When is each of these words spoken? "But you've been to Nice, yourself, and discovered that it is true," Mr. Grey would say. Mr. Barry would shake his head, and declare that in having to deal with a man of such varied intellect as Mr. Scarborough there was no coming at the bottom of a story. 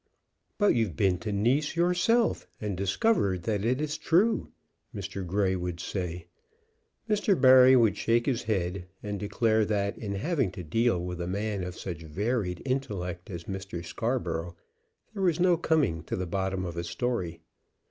"But 0.57 0.73
you've 0.73 0.95
been 0.95 1.19
to 1.19 1.31
Nice, 1.31 1.75
yourself, 1.75 2.47
and 2.59 2.75
discovered 2.75 3.43
that 3.43 3.63
it 3.63 3.79
is 3.79 3.99
true," 3.99 4.51
Mr. 4.95 5.23
Grey 5.23 5.55
would 5.55 5.79
say. 5.79 6.25
Mr. 7.07 7.39
Barry 7.39 7.75
would 7.75 7.95
shake 7.95 8.25
his 8.25 8.41
head, 8.41 8.87
and 9.03 9.19
declare 9.19 9.63
that 9.63 9.95
in 9.99 10.15
having 10.15 10.49
to 10.53 10.63
deal 10.63 10.99
with 11.05 11.21
a 11.21 11.27
man 11.27 11.63
of 11.63 11.77
such 11.77 12.01
varied 12.01 12.63
intellect 12.65 13.29
as 13.29 13.43
Mr. 13.43 13.85
Scarborough 13.85 14.55
there 15.13 15.21
was 15.21 15.39
no 15.39 15.55
coming 15.55 15.99
at 15.99 16.07
the 16.07 16.25
bottom 16.25 16.65
of 16.65 16.75
a 16.77 16.83
story. 16.83 17.41